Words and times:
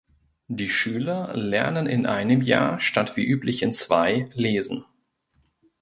Die 0.47 0.67
Schüler 0.67 1.29
lernen 1.37 1.85
in 1.85 2.07
einem 2.07 2.41
Jahr 2.41 2.79
statt 2.79 3.15
wie 3.17 3.23
üblich 3.27 3.61
in 3.61 3.71
zwei 3.71 4.31
lesen. 4.33 4.83